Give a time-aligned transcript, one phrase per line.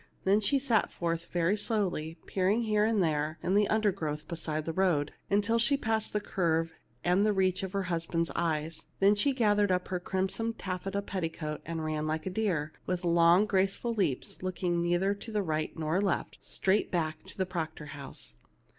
[0.23, 4.73] Then she set forth very slowly, peering here and there in the undergrowth beside the
[4.73, 6.71] road, until she passed the curve
[7.03, 8.87] and the reach of her hus band's eyes.
[8.99, 13.45] Then she gathered up her crimson taffeta petticoat and ran like a deer, with long
[13.45, 18.37] graceful leaps, looking neither to right nor left, straight back to the Proctor house.